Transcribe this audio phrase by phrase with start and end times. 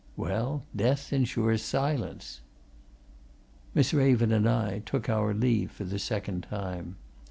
[0.17, 2.41] Well death ensures silence."
[3.75, 6.95] Miss Raven and I took our leave for the second time.